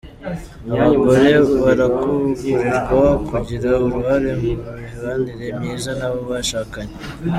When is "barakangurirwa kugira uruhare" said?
1.63-4.31